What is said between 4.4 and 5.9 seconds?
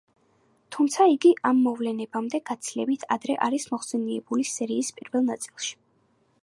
სერიის პირველ ნაწილში.